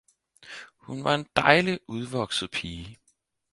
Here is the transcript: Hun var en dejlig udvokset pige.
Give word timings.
Hun 0.87 1.03
var 1.03 1.15
en 1.15 1.25
dejlig 1.35 1.79
udvokset 1.87 2.51
pige. 2.51 2.97